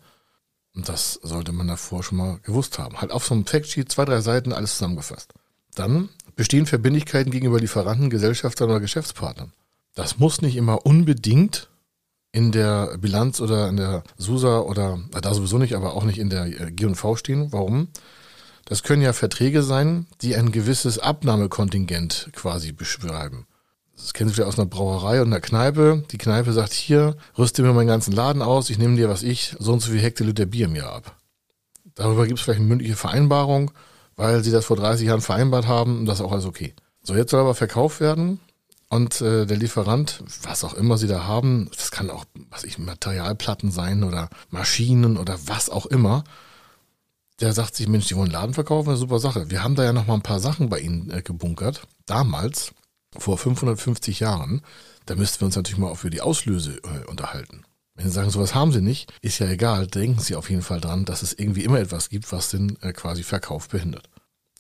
Und 0.75 0.87
das 0.87 1.13
sollte 1.23 1.51
man 1.51 1.67
davor 1.67 2.03
schon 2.03 2.19
mal 2.19 2.39
gewusst 2.43 2.77
haben. 2.77 3.01
Halt 3.01 3.11
auf 3.11 3.25
so 3.25 3.33
einem 3.33 3.47
Factsheet, 3.47 3.91
zwei, 3.91 4.05
drei 4.05 4.21
Seiten, 4.21 4.53
alles 4.53 4.73
zusammengefasst. 4.73 5.33
Dann 5.73 6.09
bestehen 6.35 6.67
Verbindlichkeiten 6.67 7.31
gegenüber 7.31 7.59
Lieferanten, 7.59 8.11
Gesellschaftern 8.11 8.69
oder 8.69 8.79
Geschäftspartnern. 8.79 9.53
Das 9.95 10.19
muss 10.19 10.41
nicht 10.41 10.55
immer 10.55 10.85
unbedingt 10.85 11.67
in 12.31 12.51
der 12.51 12.95
Bilanz 12.99 13.41
oder 13.41 13.69
in 13.69 13.77
der 13.77 14.03
SUSA 14.17 14.59
oder 14.59 14.99
da 15.19 15.33
sowieso 15.33 15.57
nicht, 15.57 15.75
aber 15.75 15.95
auch 15.95 16.03
nicht 16.03 16.19
in 16.19 16.29
der 16.29 16.45
äh, 16.45 16.71
G&V 16.71 17.15
stehen. 17.15 17.51
Warum? 17.51 17.87
Das 18.65 18.83
können 18.83 19.01
ja 19.01 19.13
Verträge 19.13 19.63
sein, 19.63 20.05
die 20.21 20.35
ein 20.35 20.51
gewisses 20.51 20.99
Abnahmekontingent 20.99 22.29
quasi 22.33 22.71
beschreiben. 22.71 23.47
Das 23.99 24.13
kennen 24.13 24.29
Sie 24.29 24.35
vielleicht 24.35 24.49
aus 24.49 24.57
einer 24.57 24.69
Brauerei 24.69 25.21
und 25.21 25.27
einer 25.27 25.41
Kneipe. 25.41 26.03
Die 26.11 26.17
Kneipe 26.17 26.53
sagt, 26.53 26.73
hier, 26.73 27.15
rüste 27.37 27.61
mir 27.61 27.73
meinen 27.73 27.87
ganzen 27.87 28.13
Laden 28.13 28.41
aus, 28.41 28.69
ich 28.69 28.77
nehme 28.77 28.95
dir, 28.95 29.09
was 29.09 29.23
ich, 29.23 29.55
so 29.59 29.73
und 29.73 29.81
so 29.81 29.91
viel 29.91 30.01
Hektoliter 30.01 30.45
Bier 30.45 30.69
Jahr 30.69 30.93
ab. 30.93 31.15
Darüber 31.95 32.25
gibt 32.25 32.39
es 32.39 32.45
vielleicht 32.45 32.59
eine 32.59 32.69
mündliche 32.69 32.95
Vereinbarung, 32.95 33.71
weil 34.15 34.43
Sie 34.43 34.51
das 34.51 34.65
vor 34.65 34.77
30 34.77 35.07
Jahren 35.07 35.21
vereinbart 35.21 35.67
haben 35.67 35.99
und 35.99 36.05
das 36.05 36.19
ist 36.19 36.25
auch 36.25 36.31
alles 36.31 36.45
okay. 36.45 36.73
So, 37.03 37.15
jetzt 37.15 37.31
soll 37.31 37.41
aber 37.41 37.55
verkauft 37.55 37.99
werden 37.99 38.39
und 38.89 39.21
äh, 39.21 39.45
der 39.45 39.57
Lieferant, 39.57 40.23
was 40.41 40.63
auch 40.63 40.73
immer 40.73 40.97
sie 40.97 41.07
da 41.07 41.25
haben, 41.25 41.69
das 41.77 41.91
kann 41.91 42.09
auch, 42.09 42.25
was 42.49 42.63
ich, 42.63 42.79
Materialplatten 42.79 43.71
sein 43.71 44.03
oder 44.03 44.29
Maschinen 44.49 45.17
oder 45.17 45.37
was 45.45 45.69
auch 45.69 45.85
immer, 45.85 46.23
der 47.39 47.53
sagt 47.53 47.75
sich, 47.75 47.87
Mensch, 47.87 48.07
die 48.07 48.15
wollen 48.15 48.31
Laden 48.31 48.55
verkaufen, 48.55 48.89
eine 48.89 48.97
super 48.97 49.19
Sache. 49.19 49.49
Wir 49.49 49.63
haben 49.63 49.75
da 49.75 49.83
ja 49.83 49.93
noch 49.93 50.07
mal 50.07 50.15
ein 50.15 50.23
paar 50.23 50.39
Sachen 50.39 50.69
bei 50.69 50.79
ihnen 50.79 51.09
äh, 51.11 51.21
gebunkert. 51.21 51.83
Damals, 52.05 52.73
vor 53.17 53.37
550 53.37 54.19
Jahren, 54.19 54.61
da 55.05 55.15
müssten 55.15 55.41
wir 55.41 55.45
uns 55.47 55.55
natürlich 55.55 55.79
mal 55.79 55.89
auch 55.89 55.97
für 55.97 56.09
die 56.09 56.21
Auslöse 56.21 56.79
äh, 56.83 57.05
unterhalten. 57.09 57.63
Wenn 57.95 58.07
Sie 58.07 58.13
sagen, 58.13 58.29
sowas 58.29 58.55
haben 58.55 58.71
Sie 58.71 58.81
nicht, 58.81 59.11
ist 59.21 59.39
ja 59.39 59.47
egal, 59.47 59.87
denken 59.87 60.19
Sie 60.19 60.35
auf 60.35 60.49
jeden 60.49 60.61
Fall 60.61 60.79
dran, 60.79 61.05
dass 61.05 61.21
es 61.21 61.33
irgendwie 61.33 61.63
immer 61.63 61.79
etwas 61.79 62.09
gibt, 62.09 62.31
was 62.31 62.49
den 62.49 62.81
äh, 62.81 62.93
quasi 62.93 63.23
Verkauf 63.23 63.67
behindert. 63.67 64.09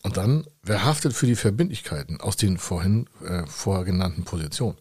Und 0.03 0.17
dann, 0.17 0.45
wer 0.63 0.83
haftet 0.83 1.13
für 1.13 1.25
die 1.25 1.35
Verbindlichkeiten 1.35 2.21
aus 2.21 2.35
den 2.35 2.57
vorhin 2.57 3.07
äh, 3.23 3.45
vorher 3.45 3.85
genannten 3.85 4.23
Positionen? 4.23 4.77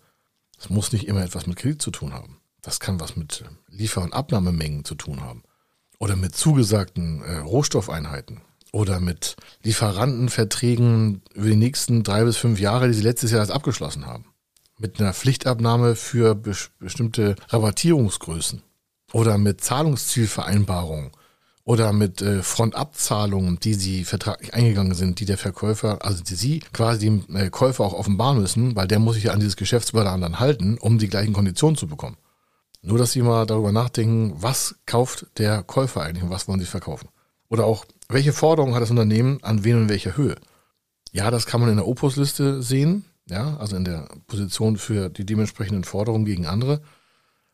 Das 0.57 0.71
muss 0.71 0.93
nicht 0.93 1.07
immer 1.07 1.23
etwas 1.23 1.47
mit 1.47 1.57
Kredit 1.57 1.83
zu 1.83 1.91
tun 1.91 2.13
haben. 2.13 2.41
Das 2.63 2.81
kann 2.81 3.01
was 3.01 3.17
mit 3.17 3.43
äh, 3.43 3.73
Liefer- 3.73 4.03
und 4.03 4.13
Abnahmemengen 4.13 4.85
zu 4.85 4.95
tun 4.95 5.21
haben. 5.21 5.43
Oder 5.99 6.17
mit 6.17 6.35
zugesagten 6.35 7.23
äh, 7.23 7.39
Rohstoffeinheiten. 7.39 8.41
Oder 8.73 9.01
mit 9.01 9.37
Lieferantenverträgen 9.63 11.23
über 11.35 11.49
die 11.49 11.57
nächsten 11.57 12.03
drei 12.03 12.25
bis 12.25 12.37
fünf 12.37 12.61
Jahre, 12.61 12.89
die 12.89 12.95
sie 12.95 13.03
letztes 13.03 13.31
Jahr 13.31 13.41
erst 13.41 13.53
abgeschlossen 13.53 14.07
haben. 14.07 14.27
Mit 14.79 15.01
einer 15.01 15.15
Pflichtabnahme 15.15 15.97
für 15.97 16.35
be 16.35 16.55
bestimmte 16.79 17.37
Rabattierungsgrößen. 17.49 18.63
Oder 19.13 19.39
mit 19.39 19.63
Zahlungszielvereinbarungen 19.63 21.13
oder 21.69 21.93
mit 21.93 22.23
äh, 22.23 22.43
Frontabzahlungen, 22.43 23.61
die 23.61 23.75
sie 23.75 24.05
vertraglich 24.05 24.55
eingegangen 24.55 24.95
sind, 24.95 25.21
die 25.21 25.27
der 25.27 25.37
Verkäufer, 25.37 25.99
also 26.03 26.25
die 26.25 26.35
sie 26.35 26.61
quasi 26.73 27.01
dem 27.01 27.25
äh, 27.37 27.51
Käufer 27.51 27.85
auch 27.85 27.93
offenbaren 27.93 28.41
müssen, 28.41 28.75
weil 28.75 28.89
der 28.89 28.99
muss 28.99 29.17
sich 29.17 29.25
ja 29.25 29.33
an 29.33 29.41
dieses 29.41 29.57
Geschäftspartner 29.57 30.17
dann 30.19 30.41
halten, 30.41 30.79
um 30.79 30.97
die 30.97 31.09
gleichen 31.09 31.35
Konditionen 31.35 31.77
zu 31.77 31.87
bekommen. 31.87 32.17
Nur, 32.81 32.97
dass 32.97 33.13
Sie 33.13 33.21
mal 33.21 33.45
darüber 33.45 33.71
nachdenken, 33.71 34.33
was 34.37 34.77
kauft 34.87 35.27
der 35.37 35.63
Käufer 35.63 36.01
eigentlich 36.01 36.23
und 36.23 36.31
was 36.31 36.49
wollen 36.49 36.61
Sie 36.61 36.65
verkaufen? 36.65 37.11
Oder 37.51 37.67
auch, 37.67 37.85
welche 38.09 38.33
Forderungen 38.33 38.75
hat 38.75 38.83
das 38.83 38.91
Unternehmen 38.91 39.39
an 39.43 39.65
wen 39.65 39.77
und 39.77 39.83
in 39.83 39.89
welcher 39.89 40.17
Höhe? 40.17 40.37
Ja, 41.13 41.31
das 41.31 41.47
kann 41.47 41.61
man 41.61 41.71
in 41.71 41.77
der 41.77 41.87
Opus-Liste 41.87 42.63
sehen, 42.63 43.05
ja, 43.29 43.57
also 43.59 43.77
in 43.77 43.85
der 43.85 44.09
Position 44.27 44.77
für 44.77 45.11
die 45.11 45.27
dementsprechenden 45.27 45.85
Forderungen 45.85 46.25
gegen 46.25 46.47
andere. 46.47 46.81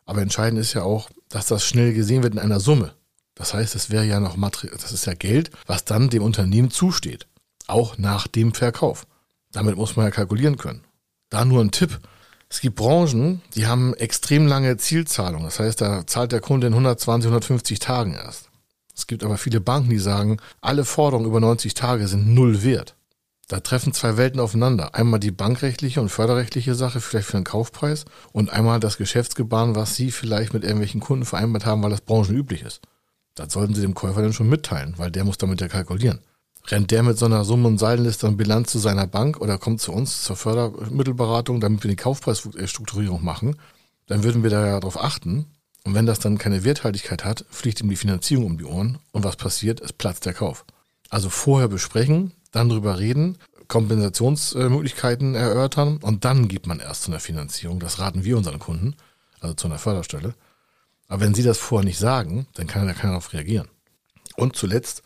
Aber 0.04 0.22
entscheidend 0.22 0.60
ist 0.60 0.74
ja 0.74 0.82
auch, 0.82 1.10
dass 1.28 1.46
das 1.46 1.64
schnell 1.64 1.94
gesehen 1.94 2.22
wird 2.22 2.34
in 2.34 2.40
einer 2.40 2.60
Summe. 2.60 2.94
Das 3.34 3.54
heißt, 3.54 3.74
es 3.74 3.90
wäre 3.90 4.04
ja 4.04 4.20
noch 4.20 4.36
Material, 4.36 4.76
das 4.80 4.92
ist 4.92 5.06
ja 5.06 5.14
Geld, 5.14 5.50
was 5.66 5.84
dann 5.84 6.10
dem 6.10 6.22
Unternehmen 6.22 6.70
zusteht. 6.70 7.26
Auch 7.66 7.98
nach 7.98 8.28
dem 8.28 8.54
Verkauf. 8.54 9.06
Damit 9.50 9.76
muss 9.76 9.96
man 9.96 10.06
ja 10.06 10.10
kalkulieren 10.10 10.56
können. 10.56 10.84
Da 11.30 11.44
nur 11.44 11.60
ein 11.60 11.70
Tipp. 11.70 12.00
Es 12.48 12.60
gibt 12.60 12.76
Branchen, 12.76 13.40
die 13.54 13.66
haben 13.66 13.94
extrem 13.94 14.46
lange 14.46 14.76
Zielzahlungen. 14.76 15.44
Das 15.44 15.58
heißt, 15.58 15.80
da 15.80 16.06
zahlt 16.06 16.30
der 16.30 16.40
Kunde 16.40 16.68
in 16.68 16.74
120, 16.74 17.28
150 17.28 17.78
Tagen 17.78 18.14
erst. 18.14 18.50
Es 18.94 19.06
gibt 19.06 19.24
aber 19.24 19.38
viele 19.38 19.60
Banken, 19.60 19.90
die 19.90 19.98
sagen, 19.98 20.38
alle 20.60 20.84
Forderungen 20.84 21.26
über 21.26 21.40
90 21.40 21.74
Tage 21.74 22.06
sind 22.06 22.32
null 22.34 22.62
wert. 22.62 22.94
Da 23.48 23.60
treffen 23.60 23.92
zwei 23.92 24.16
Welten 24.16 24.40
aufeinander. 24.40 24.94
Einmal 24.94 25.20
die 25.20 25.30
bankrechtliche 25.30 26.00
und 26.00 26.08
förderrechtliche 26.08 26.74
Sache, 26.74 27.00
vielleicht 27.00 27.26
für 27.26 27.36
den 27.36 27.44
Kaufpreis, 27.44 28.04
und 28.32 28.50
einmal 28.50 28.80
das 28.80 28.96
Geschäftsgebaren, 28.96 29.74
was 29.74 29.96
Sie 29.96 30.10
vielleicht 30.10 30.54
mit 30.54 30.62
irgendwelchen 30.62 31.00
Kunden 31.00 31.26
vereinbart 31.26 31.66
haben, 31.66 31.82
weil 31.82 31.90
das 31.90 32.00
branchenüblich 32.00 32.62
ist. 32.62 32.80
Das 33.34 33.52
sollten 33.52 33.74
Sie 33.74 33.82
dem 33.82 33.94
Käufer 33.94 34.22
dann 34.22 34.32
schon 34.32 34.48
mitteilen, 34.48 34.94
weil 34.96 35.10
der 35.10 35.24
muss 35.24 35.38
damit 35.38 35.60
ja 35.60 35.68
kalkulieren. 35.68 36.20
Rennt 36.68 36.90
der 36.90 37.02
mit 37.02 37.18
so 37.18 37.26
einer 37.26 37.44
Summe- 37.44 37.68
und 37.68 37.78
Seilenliste 37.78 38.26
und 38.26 38.38
Bilanz 38.38 38.70
zu 38.70 38.78
seiner 38.78 39.06
Bank 39.06 39.40
oder 39.40 39.58
kommt 39.58 39.82
zu 39.82 39.92
uns 39.92 40.22
zur 40.22 40.36
Fördermittelberatung, 40.36 41.60
damit 41.60 41.82
wir 41.82 41.90
die 41.90 41.96
Kaufpreisstrukturierung 41.96 43.22
machen, 43.22 43.56
dann 44.06 44.24
würden 44.24 44.42
wir 44.42 44.50
da 44.50 44.66
ja 44.66 44.80
darauf 44.80 45.02
achten. 45.02 45.46
Und 45.84 45.94
wenn 45.94 46.06
das 46.06 46.18
dann 46.18 46.38
keine 46.38 46.64
Werthaltigkeit 46.64 47.24
hat, 47.24 47.44
fliegt 47.50 47.80
ihm 47.80 47.90
die 47.90 47.96
Finanzierung 47.96 48.46
um 48.46 48.58
die 48.58 48.64
Ohren 48.64 48.98
und 49.12 49.24
was 49.24 49.36
passiert? 49.36 49.80
Es 49.80 49.92
platzt 49.92 50.24
der 50.26 50.34
Kauf. 50.34 50.64
Also 51.10 51.28
vorher 51.28 51.68
besprechen, 51.68 52.32
dann 52.52 52.70
drüber 52.70 52.98
reden, 52.98 53.38
Kompensationsmöglichkeiten 53.68 55.34
erörtern 55.34 55.98
und 55.98 56.24
dann 56.24 56.48
gibt 56.48 56.66
man 56.66 56.80
erst 56.80 57.02
zu 57.02 57.10
einer 57.10 57.20
Finanzierung. 57.20 57.80
Das 57.80 57.98
raten 57.98 58.24
wir 58.24 58.36
unseren 58.36 58.58
Kunden, 58.58 58.96
also 59.40 59.54
zu 59.54 59.66
einer 59.66 59.78
Förderstelle. 59.78 60.34
Aber 61.08 61.20
wenn 61.20 61.34
Sie 61.34 61.42
das 61.42 61.58
vorher 61.58 61.84
nicht 61.84 61.98
sagen, 61.98 62.46
dann 62.54 62.66
kann 62.66 62.86
da 62.86 62.94
keiner 62.94 63.12
darauf 63.12 63.32
reagieren. 63.32 63.68
Und 64.36 64.56
zuletzt, 64.56 65.02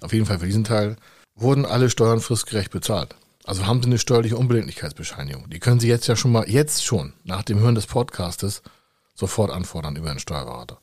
auf 0.00 0.12
jeden 0.12 0.26
Fall 0.26 0.38
für 0.38 0.46
diesen 0.46 0.64
Teil, 0.64 0.96
wurden 1.34 1.64
alle 1.64 1.90
Steuern 1.90 2.20
fristgerecht 2.20 2.70
bezahlt. 2.70 3.16
Also 3.44 3.66
haben 3.66 3.82
Sie 3.82 3.86
eine 3.86 3.98
steuerliche 3.98 4.36
Unbedenklichkeitsbescheinigung. 4.36 5.48
Die 5.48 5.60
können 5.60 5.80
Sie 5.80 5.88
jetzt 5.88 6.06
ja 6.06 6.14
schon 6.14 6.32
mal, 6.32 6.48
jetzt 6.48 6.84
schon, 6.84 7.14
nach 7.24 7.42
dem 7.42 7.58
Hören 7.58 7.74
des 7.74 7.86
Podcastes, 7.86 8.62
sofort 9.20 9.50
anfordern 9.50 9.96
über 9.96 10.10
einen 10.10 10.18
Steuerberater. 10.18 10.78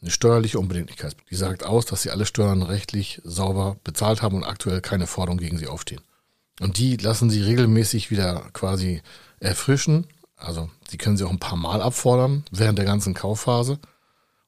Eine 0.00 0.12
steuerliche 0.12 0.60
Unbedenklichkeit. 0.60 1.16
Die 1.30 1.34
sagt 1.34 1.64
aus, 1.64 1.86
dass 1.86 2.02
Sie 2.02 2.10
alle 2.10 2.26
Steuern 2.26 2.62
rechtlich 2.62 3.20
sauber 3.24 3.76
bezahlt 3.82 4.22
haben 4.22 4.36
und 4.36 4.44
aktuell 4.44 4.80
keine 4.80 5.08
Forderungen 5.08 5.40
gegen 5.40 5.58
Sie 5.58 5.66
aufstehen. 5.66 6.02
Und 6.60 6.78
die 6.78 6.96
lassen 6.96 7.30
Sie 7.30 7.42
regelmäßig 7.42 8.10
wieder 8.10 8.44
quasi 8.52 9.02
erfrischen. 9.40 10.06
Also 10.36 10.70
die 10.92 10.98
können 10.98 11.16
Sie 11.16 11.24
auch 11.24 11.30
ein 11.30 11.40
paar 11.40 11.56
Mal 11.56 11.82
abfordern 11.82 12.44
während 12.52 12.78
der 12.78 12.84
ganzen 12.84 13.14
Kaufphase 13.14 13.80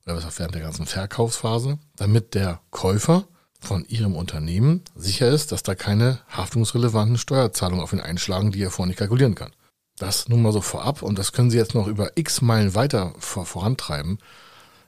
oder 0.06 0.18
auch 0.18 0.38
während 0.38 0.54
der 0.54 0.62
ganzen 0.62 0.86
Verkaufsphase, 0.86 1.78
damit 1.96 2.34
der 2.34 2.60
Käufer 2.70 3.24
von 3.60 3.84
ihrem 3.86 4.16
Unternehmen 4.16 4.82
sicher 4.94 5.28
ist, 5.28 5.52
dass 5.52 5.62
da 5.62 5.74
keine 5.74 6.20
haftungsrelevanten 6.28 7.18
Steuerzahlungen 7.18 7.82
auf 7.82 7.92
ihn 7.92 8.00
einschlagen, 8.00 8.52
die 8.52 8.62
er 8.62 8.70
vorher 8.70 8.88
nicht 8.88 8.98
kalkulieren 8.98 9.34
kann. 9.34 9.52
Das 10.00 10.30
nun 10.30 10.40
mal 10.40 10.52
so 10.52 10.62
vorab 10.62 11.02
und 11.02 11.18
das 11.18 11.32
können 11.32 11.50
Sie 11.50 11.58
jetzt 11.58 11.74
noch 11.74 11.86
über 11.86 12.16
x 12.16 12.40
Meilen 12.40 12.74
weiter 12.74 13.12
vor, 13.18 13.44
vorantreiben. 13.44 14.18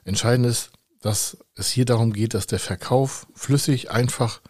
Entscheidend 0.05 0.47
ist, 0.47 0.71
dass 1.01 1.37
es 1.53 1.69
hier 1.69 1.85
darum 1.85 2.13
geht, 2.13 2.33
dass 2.33 2.47
der 2.47 2.57
Verkauf 2.59 3.27
flüssig 3.35 3.91
einfach 3.91 4.41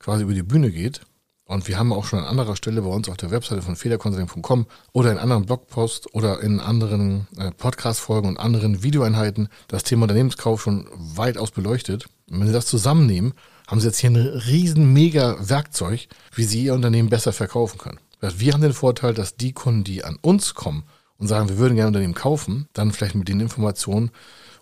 quasi 0.00 0.24
über 0.24 0.34
die 0.34 0.42
Bühne 0.42 0.72
geht 0.72 1.02
und 1.44 1.68
wir 1.68 1.78
haben 1.78 1.92
auch 1.92 2.04
schon 2.04 2.18
an 2.18 2.24
anderer 2.24 2.56
Stelle 2.56 2.82
bei 2.82 2.88
uns 2.88 3.08
auf 3.08 3.16
der 3.16 3.30
Webseite 3.30 3.62
von 3.62 3.76
federconsulting.com 3.76 4.66
oder 4.92 5.12
in 5.12 5.18
anderen 5.18 5.46
Blogposts 5.46 6.12
oder 6.14 6.40
in 6.40 6.58
anderen 6.58 7.28
äh, 7.36 7.52
Podcast-Folgen 7.52 8.26
und 8.26 8.38
anderen 8.38 8.82
Videoeinheiten 8.82 9.50
das 9.68 9.84
Thema 9.84 10.04
Unternehmenskauf 10.04 10.62
schon 10.62 10.88
weitaus 10.96 11.52
beleuchtet. 11.52 12.06
Und 12.28 12.40
wenn 12.40 12.48
Sie 12.48 12.52
das 12.52 12.66
zusammennehmen, 12.66 13.34
haben 13.68 13.80
Sie 13.80 13.86
jetzt 13.86 13.98
hier 13.98 14.10
ein 14.10 14.16
riesen 14.16 14.92
mega 14.92 15.36
Werkzeug, 15.38 16.08
wie 16.34 16.42
Sie 16.42 16.64
Ihr 16.64 16.74
Unternehmen 16.74 17.08
besser 17.08 17.32
verkaufen 17.32 17.78
können. 17.78 18.00
Wir 18.22 18.52
haben 18.52 18.62
den 18.62 18.72
Vorteil, 18.72 19.14
dass 19.14 19.36
die 19.36 19.52
Kunden, 19.52 19.84
die 19.84 20.04
an 20.04 20.16
uns 20.22 20.54
kommen 20.54 20.84
und 21.18 21.26
sagen, 21.26 21.48
wir 21.48 21.58
würden 21.58 21.74
gerne 21.74 21.88
Unternehmen 21.88 22.14
kaufen, 22.14 22.68
dann 22.72 22.92
vielleicht 22.92 23.14
mit 23.14 23.28
den 23.28 23.40
Informationen 23.40 24.10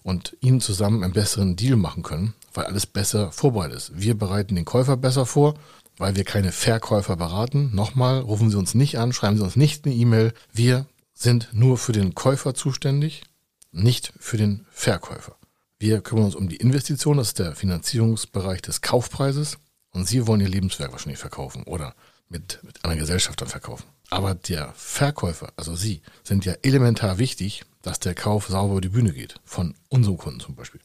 und 0.02 0.36
ihnen 0.40 0.60
zusammen 0.60 1.04
einen 1.04 1.12
besseren 1.12 1.56
Deal 1.56 1.76
machen 1.76 2.02
können, 2.02 2.34
weil 2.54 2.64
alles 2.64 2.86
besser 2.86 3.32
vorbereitet 3.32 3.76
ist. 3.76 3.92
Wir 3.94 4.16
bereiten 4.16 4.54
den 4.54 4.64
Käufer 4.64 4.96
besser 4.96 5.26
vor, 5.26 5.54
weil 5.98 6.16
wir 6.16 6.24
keine 6.24 6.52
Verkäufer 6.52 7.16
beraten. 7.16 7.70
Nochmal, 7.74 8.20
rufen 8.20 8.50
Sie 8.50 8.56
uns 8.56 8.74
nicht 8.74 8.98
an, 8.98 9.12
schreiben 9.12 9.36
Sie 9.36 9.44
uns 9.44 9.56
nicht 9.56 9.84
eine 9.84 9.94
E-Mail. 9.94 10.32
Wir 10.52 10.86
sind 11.12 11.50
nur 11.52 11.76
für 11.76 11.92
den 11.92 12.14
Käufer 12.14 12.54
zuständig, 12.54 13.24
nicht 13.72 14.12
für 14.18 14.38
den 14.38 14.66
Verkäufer. 14.70 15.36
Wir 15.78 16.00
kümmern 16.00 16.24
uns 16.24 16.34
um 16.34 16.48
die 16.48 16.56
Investition, 16.56 17.18
das 17.18 17.28
ist 17.28 17.38
der 17.38 17.54
Finanzierungsbereich 17.54 18.62
des 18.62 18.80
Kaufpreises. 18.80 19.58
Und 19.92 20.06
Sie 20.06 20.26
wollen 20.26 20.40
Ihr 20.40 20.48
Lebenswerk 20.48 20.92
wahrscheinlich 20.92 21.18
verkaufen 21.18 21.64
oder 21.64 21.94
mit, 22.30 22.60
mit 22.62 22.82
einer 22.84 22.96
Gesellschaft 22.96 23.40
dann 23.40 23.48
verkaufen. 23.48 23.84
Aber 24.08 24.34
der 24.34 24.72
Verkäufer, 24.74 25.52
also 25.56 25.76
Sie, 25.76 26.00
sind 26.24 26.44
ja 26.44 26.54
elementar 26.62 27.18
wichtig, 27.18 27.64
dass 27.82 28.00
der 28.00 28.14
Kauf 28.14 28.48
sauber 28.48 28.72
über 28.72 28.80
die 28.80 28.88
Bühne 28.88 29.12
geht. 29.12 29.34
Von 29.44 29.74
unserem 29.88 30.16
Kunden 30.16 30.40
zum 30.40 30.54
Beispiel. 30.54 30.80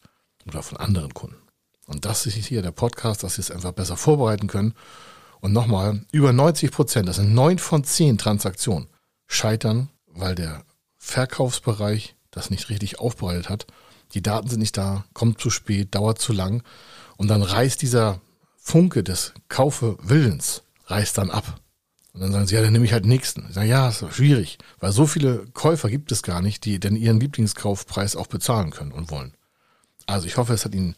Oder 0.47 0.61
von 0.61 0.77
anderen 0.77 1.13
Kunden. 1.13 1.37
Und 1.87 2.05
das 2.05 2.25
ist 2.25 2.35
hier 2.35 2.61
der 2.61 2.71
Podcast, 2.71 3.23
dass 3.23 3.35
Sie 3.35 3.41
es 3.41 3.51
einfach 3.51 3.71
besser 3.71 3.97
vorbereiten 3.97 4.47
können. 4.47 4.73
Und 5.39 5.53
nochmal, 5.53 6.05
über 6.11 6.33
90 6.33 6.71
Prozent, 6.71 7.07
das 7.07 7.17
sind 7.17 7.33
neun 7.33 7.59
von 7.59 7.83
zehn 7.83 8.17
Transaktionen, 8.17 8.87
scheitern, 9.27 9.89
weil 10.07 10.35
der 10.35 10.63
Verkaufsbereich 10.97 12.15
das 12.31 12.49
nicht 12.49 12.69
richtig 12.69 12.99
aufbereitet 12.99 13.49
hat. 13.49 13.67
Die 14.13 14.21
Daten 14.21 14.49
sind 14.49 14.59
nicht 14.59 14.77
da, 14.77 15.05
kommt 15.13 15.39
zu 15.39 15.49
spät, 15.49 15.93
dauert 15.93 16.19
zu 16.19 16.33
lang. 16.33 16.63
Und 17.17 17.27
dann 17.27 17.41
reißt 17.43 17.81
dieser 17.81 18.21
Funke 18.57 19.03
des 19.03 19.33
Kaufewillens, 19.49 20.63
reißt 20.86 21.18
dann 21.18 21.30
ab. 21.30 21.60
Und 22.13 22.22
dann 22.22 22.32
sagen 22.32 22.48
sie, 22.48 22.56
ja, 22.56 22.62
dann 22.62 22.72
nehme 22.72 22.86
ich 22.86 22.94
halt 22.94 23.06
nächsten. 23.06 23.46
Ich 23.50 23.56
sage, 23.56 23.68
ja, 23.68 23.89
ist 23.89 24.06
schwierig, 24.13 24.58
weil 24.80 24.94
so 24.94 25.06
viele 25.06 25.48
Käufer 25.54 25.89
gibt 25.89 26.13
es 26.13 26.24
gar 26.24 26.42
nicht, 26.42 26.63
die 26.63 26.80
denn 26.80 26.96
ihren 26.96 27.20
Lieblingskaufpreis 27.20 28.15
auch 28.15 28.27
bezahlen 28.27 28.72
können 28.72 28.94
und 28.94 29.12
wollen. 29.12 29.34
Also 30.06 30.25
ich 30.27 30.38
hoffe, 30.38 30.54
es 30.54 30.63
hat 30.63 30.74
Ihnen 30.74 30.96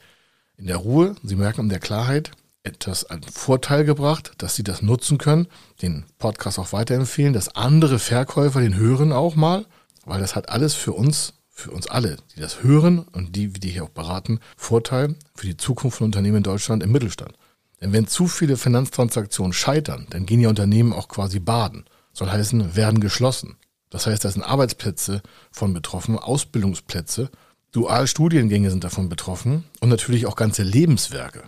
in 0.57 0.67
der 0.67 0.77
Ruhe, 0.77 1.15
Sie 1.23 1.35
merken 1.35 1.61
in 1.61 1.69
der 1.69 1.79
Klarheit, 1.79 2.31
etwas 2.63 3.05
einen 3.05 3.23
Vorteil 3.23 3.83
gebracht, 3.83 4.33
dass 4.37 4.55
Sie 4.55 4.63
das 4.63 4.83
nutzen 4.83 5.17
können, 5.17 5.47
den 5.81 6.05
Podcast 6.19 6.59
auch 6.59 6.71
weiterempfehlen, 6.71 7.33
dass 7.33 7.55
andere 7.55 7.97
Verkäufer 7.97 8.61
den 8.61 8.75
hören 8.75 9.11
auch 9.11 9.35
mal, 9.35 9.65
weil 10.05 10.19
das 10.19 10.35
hat 10.35 10.49
alles 10.49 10.75
für 10.75 10.93
uns, 10.93 11.33
für 11.49 11.71
uns 11.71 11.87
alle, 11.87 12.17
die 12.35 12.41
das 12.41 12.61
hören 12.61 12.99
und 12.99 13.35
die, 13.35 13.47
die 13.47 13.69
hier 13.69 13.85
auch 13.85 13.89
beraten, 13.89 14.39
Vorteil 14.55 15.15
für 15.35 15.47
die 15.47 15.57
Zukunft 15.57 15.97
von 15.97 16.05
Unternehmen 16.05 16.37
in 16.37 16.43
Deutschland 16.43 16.83
im 16.83 16.91
Mittelstand. 16.91 17.33
Denn 17.81 17.93
wenn 17.93 18.07
zu 18.07 18.27
viele 18.27 18.57
Finanztransaktionen 18.57 19.53
scheitern, 19.53 20.07
dann 20.09 20.25
gehen 20.25 20.39
die 20.39 20.47
Unternehmen 20.47 20.93
auch 20.93 21.07
quasi 21.07 21.39
baden. 21.39 21.85
Soll 22.13 22.29
heißen, 22.29 22.75
werden 22.75 22.99
geschlossen. 22.99 23.57
Das 23.89 24.07
heißt, 24.07 24.25
da 24.25 24.31
sind 24.31 24.43
Arbeitsplätze 24.43 25.21
von 25.51 25.73
betroffen, 25.73 26.17
Ausbildungsplätze, 26.17 27.29
Dualstudiengänge 27.71 28.71
sind 28.71 28.83
davon 28.83 29.09
betroffen 29.09 29.65
und 29.81 29.89
natürlich 29.89 30.25
auch 30.25 30.35
ganze 30.35 30.63
Lebenswerke. 30.63 31.43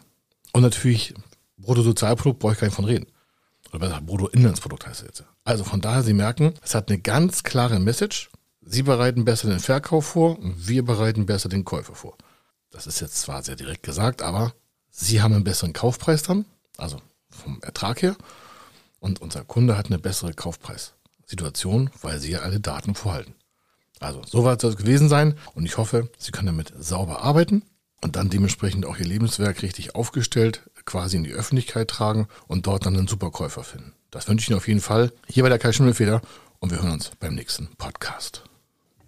Und 0.53 0.61
natürlich 0.61 1.13
Bruttosozialprodukt 1.57 2.39
brauche 2.39 2.53
ich 2.53 2.59
gar 2.59 2.67
nicht 2.67 2.75
von 2.75 2.85
reden. 2.85 3.07
Oder 3.71 3.79
besser, 3.79 4.01
Bruttoinlandsprodukt 4.01 4.87
heißt 4.87 5.01
es 5.01 5.07
jetzt. 5.07 5.23
Also 5.43 5.63
von 5.63 5.81
daher, 5.81 6.03
Sie 6.03 6.13
merken, 6.13 6.53
es 6.63 6.75
hat 6.75 6.89
eine 6.89 6.99
ganz 6.99 7.43
klare 7.43 7.79
Message. 7.79 8.29
Sie 8.61 8.83
bereiten 8.83 9.25
besser 9.25 9.49
den 9.49 9.59
Verkauf 9.59 10.05
vor 10.05 10.37
und 10.39 10.67
wir 10.67 10.83
bereiten 10.83 11.25
besser 11.25 11.49
den 11.49 11.65
Käufer 11.65 11.95
vor. 11.95 12.17
Das 12.71 12.87
ist 12.87 12.99
jetzt 12.99 13.19
zwar 13.19 13.41
sehr 13.43 13.55
direkt 13.55 13.83
gesagt, 13.83 14.21
aber 14.21 14.53
Sie 15.01 15.21
haben 15.21 15.33
einen 15.33 15.45
besseren 15.45 15.71
Kaufpreis 15.71 16.23
dann, 16.23 16.45
also 16.77 17.01
vom 17.29 17.59
Ertrag 17.61 18.01
her, 18.01 18.17
und 18.99 19.21
unser 19.21 19.45
Kunde 19.45 19.77
hat 19.77 19.85
eine 19.85 19.97
bessere 19.97 20.33
Kaufpreissituation, 20.33 21.89
weil 22.01 22.19
Sie 22.19 22.31
ja 22.31 22.39
alle 22.39 22.59
Daten 22.59 22.95
vorhalten. 22.95 23.33
Also, 24.01 24.21
soweit 24.25 24.59
soll 24.59 24.71
es 24.71 24.77
gewesen 24.77 25.07
sein 25.07 25.35
und 25.53 25.65
ich 25.65 25.77
hoffe, 25.77 26.09
Sie 26.17 26.31
können 26.31 26.47
damit 26.47 26.73
sauber 26.77 27.21
arbeiten 27.21 27.63
und 28.01 28.17
dann 28.17 28.29
dementsprechend 28.29 28.85
auch 28.85 28.97
Ihr 28.97 29.05
Lebenswerk 29.05 29.61
richtig 29.61 29.95
aufgestellt 29.95 30.69
quasi 30.83 31.15
in 31.15 31.23
die 31.23 31.31
Öffentlichkeit 31.31 31.87
tragen 31.87 32.27
und 32.47 32.67
dort 32.67 32.85
dann 32.85 32.97
einen 32.97 33.07
Superkäufer 33.07 33.63
finden. 33.63 33.93
Das 34.11 34.27
wünsche 34.27 34.43
ich 34.43 34.49
Ihnen 34.49 34.57
auf 34.57 34.67
jeden 34.67 34.81
Fall. 34.81 35.13
Hier 35.27 35.43
bei 35.43 35.49
der 35.49 35.59
Kai 35.59 35.71
Schimmelfeder 35.71 36.21
und 36.59 36.71
wir 36.71 36.81
hören 36.81 36.93
uns 36.93 37.11
beim 37.19 37.35
nächsten 37.35 37.67
Podcast. 37.77 38.48